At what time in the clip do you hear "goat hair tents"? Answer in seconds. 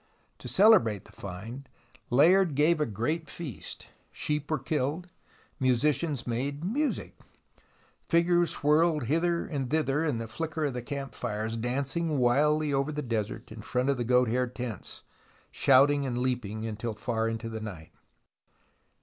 14.03-15.03